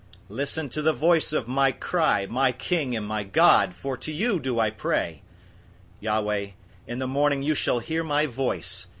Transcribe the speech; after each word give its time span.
005:002 0.31 0.35
Listen 0.35 0.67
to 0.69 0.81
the 0.81 0.93
voice 0.93 1.31
of 1.31 1.47
my 1.47 1.71
cry, 1.71 2.25
my 2.25 2.51
King 2.51 2.95
and 2.95 3.05
my 3.05 3.21
God; 3.23 3.75
for 3.75 3.95
to 3.95 4.11
you 4.11 4.39
do 4.39 4.59
I 4.59 4.71
pray. 4.71 5.21
005:003 6.01 6.01
Yahweh, 6.01 6.47
in 6.87 6.97
the 6.97 7.05
morning 7.07 7.43
you 7.43 7.53
shall 7.53 7.77
hear 7.77 8.03
my 8.03 8.25
voice. 8.25 8.87